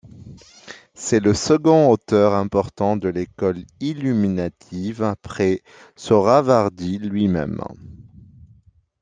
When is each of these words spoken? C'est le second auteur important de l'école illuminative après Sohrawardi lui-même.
C'est 0.95 1.19
le 1.19 1.35
second 1.35 1.91
auteur 1.91 2.33
important 2.33 2.97
de 2.97 3.07
l'école 3.07 3.59
illuminative 3.81 5.03
après 5.03 5.61
Sohrawardi 5.95 6.97
lui-même. 6.97 7.61